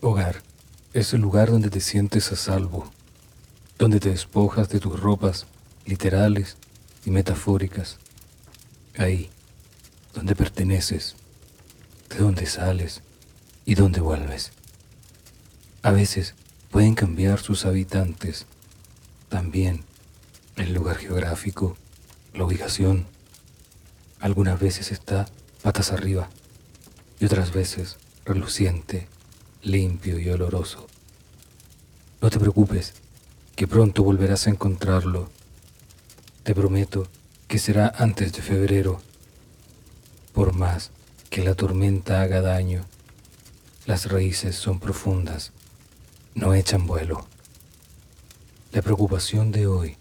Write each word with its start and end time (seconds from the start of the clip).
Hogar 0.00 0.42
es 0.94 1.14
el 1.14 1.20
lugar 1.20 1.52
donde 1.52 1.70
te 1.70 1.78
sientes 1.78 2.32
a 2.32 2.36
salvo, 2.36 2.90
donde 3.78 4.00
te 4.00 4.08
despojas 4.10 4.68
de 4.68 4.80
tus 4.80 4.98
ropas 4.98 5.46
literales 5.86 6.56
y 7.06 7.12
metafóricas. 7.12 7.98
Ahí, 8.98 9.30
donde 10.12 10.34
perteneces, 10.34 11.14
de 12.08 12.16
donde 12.16 12.46
sales 12.46 13.00
y 13.64 13.76
donde 13.76 14.00
vuelves. 14.00 14.50
A 15.82 15.92
veces 15.92 16.34
pueden 16.72 16.96
cambiar 16.96 17.38
sus 17.38 17.64
habitantes, 17.64 18.46
también 19.28 19.84
el 20.56 20.72
lugar 20.72 20.96
geográfico, 20.96 21.76
la 22.32 22.44
ubicación. 22.44 23.06
Algunas 24.20 24.58
veces 24.60 24.92
está 24.92 25.26
patas 25.62 25.92
arriba 25.92 26.28
y 27.18 27.24
otras 27.24 27.52
veces 27.52 27.96
reluciente 28.24 29.08
limpio 29.62 30.18
y 30.18 30.28
oloroso. 30.28 30.86
No 32.20 32.30
te 32.30 32.38
preocupes, 32.38 32.94
que 33.56 33.66
pronto 33.66 34.02
volverás 34.02 34.46
a 34.46 34.50
encontrarlo. 34.50 35.30
Te 36.42 36.54
prometo 36.54 37.08
que 37.48 37.58
será 37.58 37.92
antes 37.96 38.32
de 38.32 38.42
febrero. 38.42 39.00
Por 40.32 40.54
más 40.54 40.90
que 41.30 41.42
la 41.42 41.54
tormenta 41.54 42.22
haga 42.22 42.40
daño, 42.40 42.84
las 43.86 44.10
raíces 44.10 44.56
son 44.56 44.80
profundas, 44.80 45.52
no 46.34 46.54
echan 46.54 46.86
vuelo. 46.86 47.26
La 48.74 48.82
preocupación 48.82 49.52
de 49.52 49.68
hoy 49.68 49.96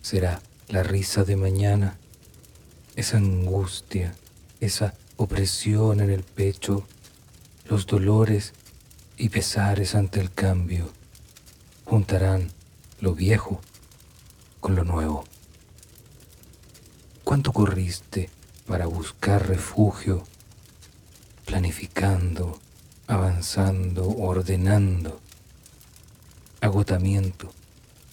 será 0.00 0.42
la 0.66 0.82
risa 0.82 1.22
de 1.22 1.36
mañana, 1.36 1.98
esa 2.96 3.18
angustia, 3.18 4.16
esa 4.58 4.94
opresión 5.16 6.00
en 6.00 6.10
el 6.10 6.24
pecho, 6.24 6.84
los 7.68 7.86
dolores 7.86 8.54
y 9.16 9.28
pesares 9.28 9.94
ante 9.94 10.18
el 10.18 10.32
cambio 10.32 10.90
juntarán 11.84 12.50
lo 13.00 13.14
viejo 13.14 13.60
con 14.58 14.74
lo 14.74 14.82
nuevo. 14.82 15.22
¿Cuánto 17.22 17.52
corriste 17.52 18.30
para 18.66 18.86
buscar 18.86 19.46
refugio, 19.46 20.24
planificando, 21.46 22.58
avanzando, 23.06 24.08
ordenando? 24.08 25.20
Agotamiento 26.60 27.61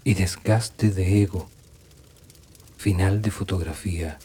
y 0.09 0.15
desgaste 0.15 0.89
de 0.89 1.21
ego. 1.21 1.47
Final 2.77 3.21
de 3.21 3.29
fotografía. 3.29 4.17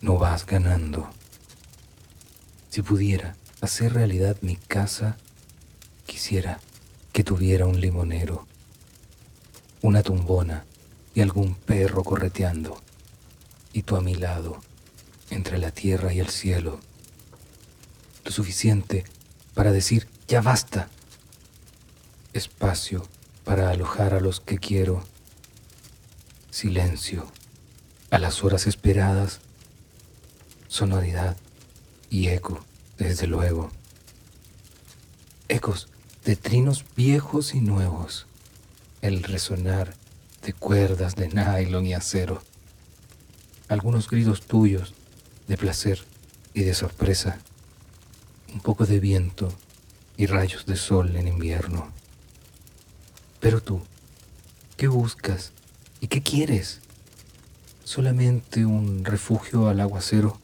No 0.00 0.18
vas 0.18 0.46
ganando. 0.46 1.10
Si 2.70 2.80
pudiera 2.80 3.34
hacer 3.60 3.94
realidad 3.94 4.36
mi 4.40 4.54
casa, 4.54 5.16
Quisiera 6.06 6.60
que 7.12 7.24
tuviera 7.24 7.66
un 7.66 7.80
limonero, 7.80 8.46
una 9.82 10.04
tumbona 10.04 10.64
y 11.12 11.22
algún 11.22 11.56
perro 11.56 12.04
correteando, 12.04 12.80
y 13.72 13.82
tú 13.82 13.96
a 13.96 14.00
mi 14.00 14.14
lado, 14.14 14.60
entre 15.30 15.58
la 15.58 15.72
tierra 15.72 16.12
y 16.12 16.20
el 16.20 16.28
cielo. 16.28 16.78
Lo 18.24 18.30
suficiente 18.30 19.04
para 19.54 19.72
decir, 19.72 20.06
ya 20.28 20.40
basta. 20.40 20.88
Espacio 22.32 23.08
para 23.44 23.70
alojar 23.70 24.14
a 24.14 24.20
los 24.20 24.40
que 24.40 24.58
quiero. 24.58 25.04
Silencio 26.50 27.30
a 28.10 28.18
las 28.18 28.44
horas 28.44 28.66
esperadas. 28.66 29.40
Sonoridad 30.68 31.36
y 32.10 32.28
eco, 32.28 32.64
desde 32.96 33.26
luego. 33.26 33.70
Ecos 35.48 35.88
de 36.24 36.36
trinos 36.36 36.84
viejos 36.96 37.54
y 37.54 37.60
nuevos, 37.60 38.26
el 39.02 39.22
resonar 39.22 39.94
de 40.42 40.52
cuerdas 40.52 41.16
de 41.16 41.28
nylon 41.28 41.86
y 41.86 41.94
acero, 41.94 42.42
algunos 43.68 44.08
gritos 44.08 44.42
tuyos 44.42 44.94
de 45.48 45.56
placer 45.56 46.04
y 46.54 46.62
de 46.62 46.74
sorpresa, 46.74 47.38
un 48.52 48.60
poco 48.60 48.86
de 48.86 49.00
viento 49.00 49.52
y 50.16 50.26
rayos 50.26 50.66
de 50.66 50.76
sol 50.76 51.16
en 51.16 51.28
invierno. 51.28 51.92
Pero 53.44 53.62
tú, 53.62 53.82
¿qué 54.78 54.88
buscas 54.88 55.52
y 56.00 56.06
qué 56.06 56.22
quieres? 56.22 56.80
¿Solamente 57.84 58.64
un 58.64 59.04
refugio 59.04 59.68
al 59.68 59.80
aguacero? 59.80 60.38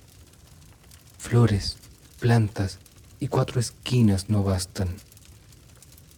Flores, 1.16 1.78
plantas 2.19 2.78
y 3.19 3.28
cuatro 3.28 3.59
esquinas 3.59 4.28
no 4.28 4.43
bastan 4.43 4.97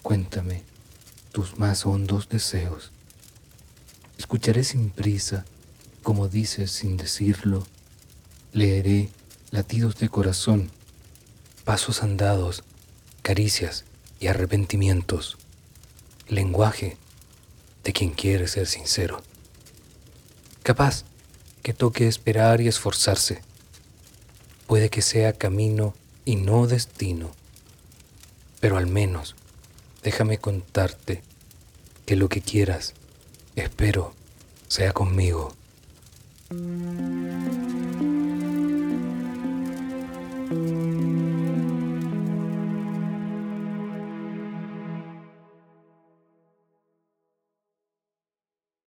Cuéntame 0.02 0.64
tus 1.30 1.56
más 1.56 1.86
hondos 1.86 2.28
deseos. 2.28 2.90
Escucharé 4.18 4.64
sin 4.64 4.90
prisa, 4.90 5.44
como 6.02 6.26
dices 6.26 6.72
sin 6.72 6.96
decirlo. 6.96 7.64
Leeré 8.52 9.08
latidos 9.52 10.00
de 10.00 10.08
corazón, 10.08 10.72
pasos 11.64 12.02
andados, 12.02 12.64
caricias 13.22 13.84
y 14.18 14.26
arrepentimientos. 14.26 15.38
Lenguaje 16.32 16.96
de 17.84 17.92
quien 17.92 18.08
quiere 18.08 18.48
ser 18.48 18.66
sincero. 18.66 19.20
Capaz 20.62 21.04
que 21.62 21.74
toque 21.74 22.08
esperar 22.08 22.62
y 22.62 22.68
esforzarse. 22.68 23.42
Puede 24.66 24.88
que 24.88 25.02
sea 25.02 25.34
camino 25.34 25.92
y 26.24 26.36
no 26.36 26.66
destino, 26.66 27.32
pero 28.60 28.78
al 28.78 28.86
menos 28.86 29.36
déjame 30.02 30.38
contarte 30.38 31.22
que 32.06 32.16
lo 32.16 32.30
que 32.30 32.40
quieras, 32.40 32.94
espero, 33.54 34.14
sea 34.68 34.94
conmigo. 34.94 35.54